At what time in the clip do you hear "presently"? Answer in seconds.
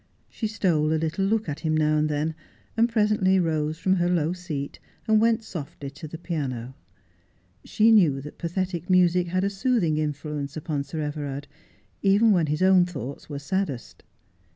2.89-3.39